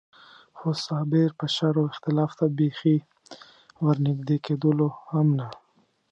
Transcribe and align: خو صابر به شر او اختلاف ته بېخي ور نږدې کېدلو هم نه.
خو 0.57 0.69
صابر 0.85 1.29
به 1.37 1.45
شر 1.55 1.75
او 1.79 1.85
اختلاف 1.91 2.31
ته 2.39 2.45
بېخي 2.57 2.97
ور 3.83 3.97
نږدې 4.07 4.37
کېدلو 4.45 4.87
هم 5.09 5.27
نه. 5.39 5.47